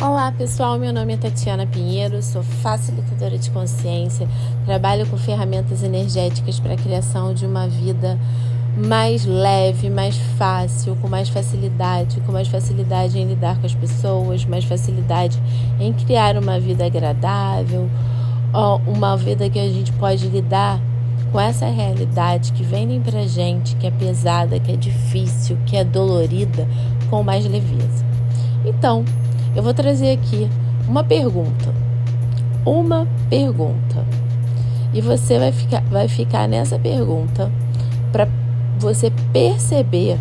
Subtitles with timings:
[0.00, 4.28] Olá pessoal, meu nome é Tatiana Pinheiro, sou facilitadora de consciência,
[4.64, 8.16] trabalho com ferramentas energéticas para a criação de uma vida
[8.76, 14.44] mais leve, mais fácil, com mais facilidade, com mais facilidade em lidar com as pessoas,
[14.44, 15.36] mais facilidade
[15.80, 17.90] em criar uma vida agradável,
[18.86, 20.80] uma vida que a gente pode lidar
[21.32, 25.82] com essa realidade que vem pra gente, que é pesada, que é difícil, que é
[25.82, 26.68] dolorida,
[27.10, 28.06] com mais leveza.
[28.64, 29.04] Então,
[29.58, 30.48] eu vou trazer aqui
[30.86, 31.74] uma pergunta.
[32.64, 34.06] Uma pergunta.
[34.94, 37.50] E você vai ficar, vai ficar nessa pergunta
[38.12, 38.28] para
[38.78, 40.16] você perceber,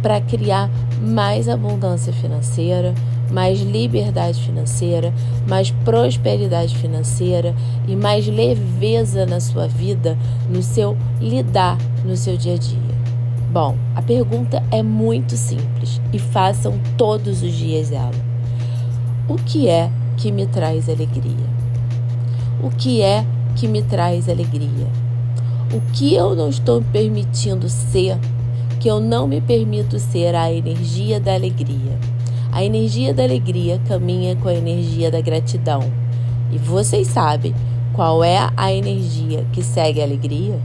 [0.00, 0.70] para criar
[1.02, 2.94] mais abundância financeira,
[3.32, 5.12] mais liberdade financeira,
[5.48, 7.52] mais prosperidade financeira
[7.88, 10.16] e mais leveza na sua vida,
[10.48, 12.89] no seu lidar no seu dia a dia.
[13.52, 18.12] Bom, a pergunta é muito simples e façam todos os dias ela.
[19.28, 21.50] O que é que me traz alegria?
[22.62, 23.26] O que é
[23.56, 24.86] que me traz alegria?
[25.74, 28.16] O que eu não estou permitindo ser,
[28.78, 31.98] que eu não me permito ser a energia da alegria?
[32.52, 35.82] A energia da alegria caminha com a energia da gratidão.
[36.52, 37.52] E vocês sabem
[37.94, 40.56] qual é a energia que segue a alegria?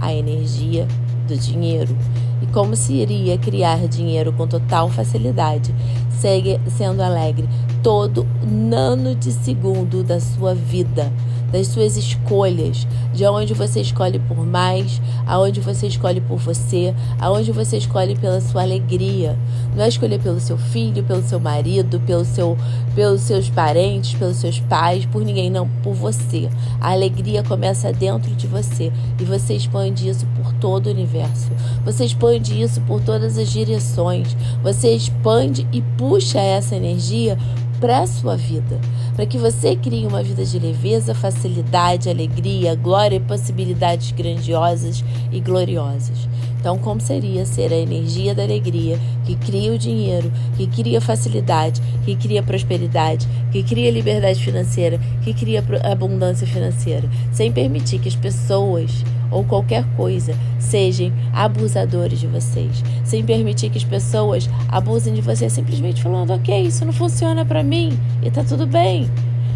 [0.00, 0.88] A energia
[1.26, 1.96] do dinheiro.
[2.42, 5.74] E como se iria criar dinheiro com total facilidade,
[6.18, 7.48] segue sendo alegre
[7.82, 11.12] todo nano de segundo da sua vida
[11.50, 17.52] das suas escolhas, de onde você escolhe por mais, aonde você escolhe por você, aonde
[17.52, 19.38] você escolhe pela sua alegria.
[19.74, 22.56] Não é escolher pelo seu filho, pelo seu marido, pelo seu,
[22.94, 26.48] pelos seus parentes, pelos seus pais, por ninguém, não, por você.
[26.80, 31.50] A alegria começa dentro de você e você expande isso por todo o universo.
[31.84, 34.36] Você expande isso por todas as direções.
[34.62, 37.38] Você expande e puxa essa energia
[37.80, 38.80] para a sua vida,
[39.14, 45.40] para que você crie uma vida de leveza, facilidade, alegria, glória e possibilidades grandiosas e
[45.40, 46.28] gloriosas.
[46.58, 51.80] Então, como seria ser a energia da alegria que cria o dinheiro, que cria facilidade,
[52.04, 58.16] que cria prosperidade, que cria liberdade financeira, que cria abundância financeira, sem permitir que as
[58.16, 65.20] pessoas ou qualquer coisa sejam abusadores de vocês, sem permitir que as pessoas abusem de
[65.20, 69.10] você simplesmente falando, ok, isso não funciona para mim e tá tudo bem.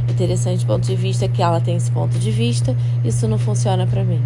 [0.08, 4.04] Interessante ponto de vista que ela tem esse ponto de vista, isso não funciona para
[4.04, 4.20] mim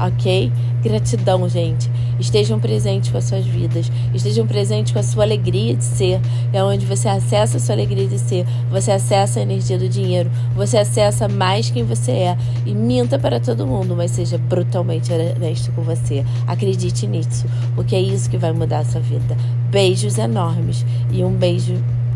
[0.00, 0.52] ok?
[0.82, 1.90] Gratidão, gente.
[2.18, 6.20] Estejam presentes com as suas vidas, estejam presentes com a sua alegria de ser.
[6.52, 10.30] É onde você acessa a sua alegria de ser, você acessa a energia do dinheiro,
[10.54, 12.38] você acessa mais quem você é.
[12.64, 16.24] E minta para todo mundo, mas seja brutalmente honesto com você.
[16.46, 19.36] Acredite nisso, porque é isso que vai mudar a sua vida.
[19.70, 21.74] Beijos enormes e um beijo,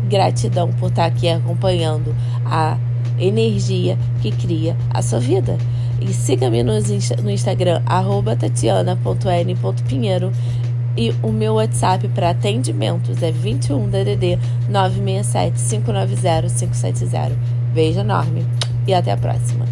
[0.09, 2.15] gratidão por estar aqui acompanhando
[2.45, 2.77] a
[3.19, 5.57] energia que cria a sua vida.
[6.01, 6.73] E siga-me no,
[7.23, 7.81] no Instagram,
[8.39, 10.31] tatiana.n.pinheiro.
[10.97, 14.37] E o meu WhatsApp para atendimentos é 21 DDD
[14.69, 17.31] 967 590 570.
[17.73, 18.45] Beijo enorme
[18.85, 19.70] e até a próxima.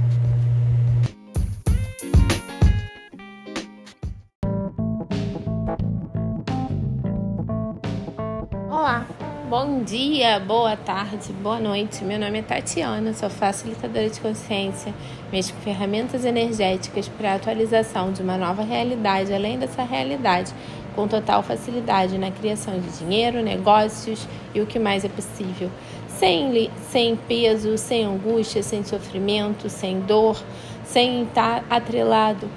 [9.49, 12.03] Bom dia, boa tarde, boa noite.
[12.03, 14.93] Meu nome é Tatiana, sou facilitadora de consciência,
[15.31, 20.53] mexo com ferramentas energéticas para a atualização de uma nova realidade, além dessa realidade,
[20.95, 25.71] com total facilidade na criação de dinheiro, negócios e o que mais é possível.
[26.07, 30.39] Sem, sem peso, sem angústia, sem sofrimento, sem dor,
[30.83, 32.47] sem estar atrelado,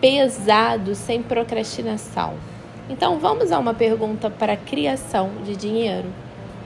[0.00, 2.49] pesado, sem procrastinação.
[2.90, 6.12] Então vamos a uma pergunta para criação de dinheiro.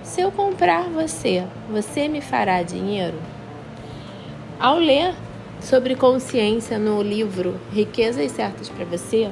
[0.02, 3.18] Se eu comprar você, você me fará dinheiro?
[4.58, 5.14] Ao ler
[5.60, 9.30] sobre consciência no livro Riquezas Certas para Você,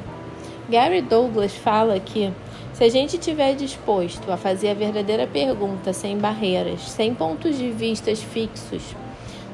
[0.69, 2.31] Gary Douglas fala que
[2.75, 7.71] se a gente estiver disposto a fazer a verdadeira pergunta sem barreiras, sem pontos de
[7.71, 8.95] vistas fixos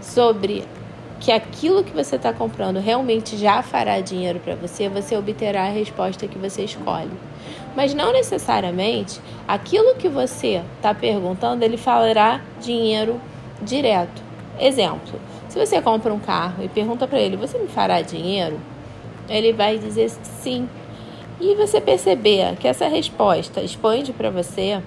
[0.01, 0.65] sobre
[1.20, 5.70] que aquilo que você está comprando realmente já fará dinheiro para você, você obterá a
[5.70, 7.11] resposta que você escolhe.
[7.75, 13.20] Mas não necessariamente aquilo que você está perguntando ele falará dinheiro
[13.61, 14.23] direto.
[14.61, 18.61] Exemplo: se você compra um carro e pergunta para ele, você me fará dinheiro?
[19.29, 20.69] Ele vai dizer sim.
[21.41, 24.82] E você perceber que essa resposta expande para você,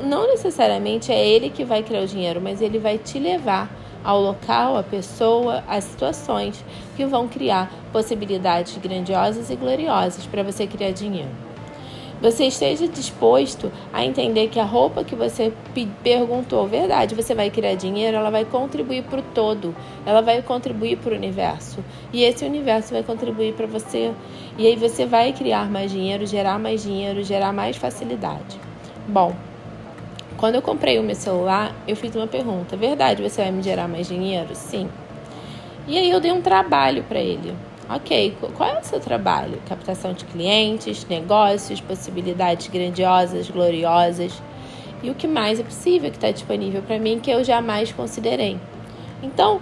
[0.00, 3.70] não necessariamente é ele que vai criar o dinheiro, mas ele vai te levar
[4.04, 6.64] ao local, à pessoa, às situações
[6.96, 11.30] que vão criar possibilidades grandiosas e gloriosas para você criar dinheiro.
[12.20, 15.52] você esteja disposto a entender que a roupa que você
[16.02, 19.74] perguntou, verdade, você vai criar dinheiro, ela vai contribuir para o todo,
[20.04, 21.78] ela vai contribuir para o universo.
[22.12, 24.12] E esse universo vai contribuir para você.
[24.56, 28.58] E aí você vai criar mais dinheiro, gerar mais dinheiro, gerar mais facilidade.
[29.06, 29.34] Bom,
[30.38, 33.86] quando eu comprei o meu celular, eu fiz uma pergunta: verdade, você vai me gerar
[33.86, 34.54] mais dinheiro?
[34.54, 34.88] Sim.
[35.86, 37.54] E aí eu dei um trabalho para ele.
[37.90, 39.58] Ok, qual é o seu trabalho?
[39.66, 44.42] Captação de clientes, negócios, possibilidades grandiosas, gloriosas
[45.02, 48.58] e o que mais é possível que está disponível para mim que eu jamais considerei.
[49.22, 49.60] Então,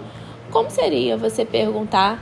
[0.51, 2.21] como seria você perguntar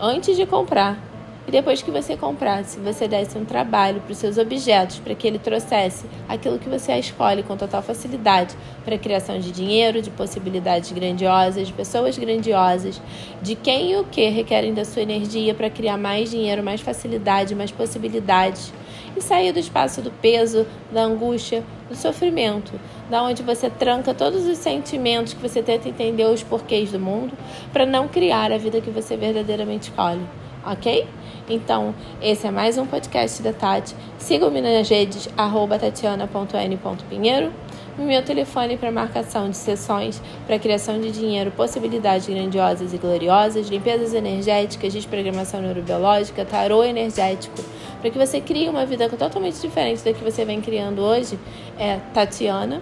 [0.00, 0.98] antes de comprar
[1.46, 5.26] e depois que você comprasse, você desse um trabalho para os seus objetos, para que
[5.26, 8.54] ele trouxesse aquilo que você escolhe com total facilidade
[8.84, 13.00] para a criação de dinheiro, de possibilidades grandiosas, de pessoas grandiosas,
[13.42, 17.56] de quem e o que requerem da sua energia para criar mais dinheiro, mais facilidade,
[17.56, 18.72] mais possibilidades.
[19.14, 22.72] E sair do espaço do peso, da angústia, do sofrimento,
[23.10, 27.36] da onde você tranca todos os sentimentos que você tenta entender os porquês do mundo
[27.72, 30.22] para não criar a vida que você verdadeiramente escolhe
[30.64, 31.06] ok?
[31.48, 33.94] Então, esse é mais um podcast da Tati.
[34.18, 37.52] Sigam-me nas redes, arroba tatiana.n.pinheiro.
[37.98, 44.14] Meu telefone para marcação de sessões para criação de dinheiro, possibilidades grandiosas e gloriosas, limpezas
[44.14, 47.62] energéticas, desprogramação neurobiológica, tarô energético,
[48.00, 51.38] para que você crie uma vida totalmente diferente da que você vem criando hoje,
[51.78, 52.80] é Tatiana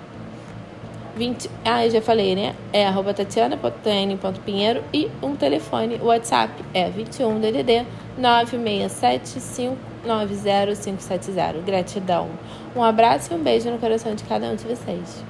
[1.16, 2.54] 20, ah, eu já falei, né?
[2.72, 7.86] É arroba tatiana.n.pinheiro e um telefone, o WhatsApp é 21 DDD
[8.18, 9.40] 967
[11.64, 12.28] Gratidão.
[12.74, 15.24] Um abraço e um beijo no coração de cada um de vocês.